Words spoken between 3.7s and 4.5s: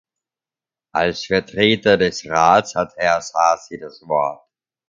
das Wort.